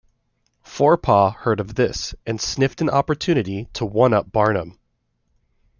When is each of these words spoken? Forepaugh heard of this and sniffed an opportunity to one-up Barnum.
Forepaugh 0.63 1.29
heard 1.31 1.59
of 1.59 1.75
this 1.75 2.15
and 2.25 2.41
sniffed 2.41 2.81
an 2.81 2.89
opportunity 2.89 3.65
to 3.73 3.85
one-up 3.85 4.31
Barnum. 4.31 4.79